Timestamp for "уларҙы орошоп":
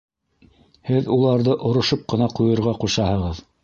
1.17-2.11